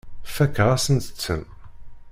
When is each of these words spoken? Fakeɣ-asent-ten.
Fakeɣ-asent-ten. 0.35 1.41